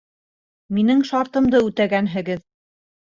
Минең 0.77 1.03
шартымды 1.09 1.61
үтәгәнһегеҙ. 1.67 2.41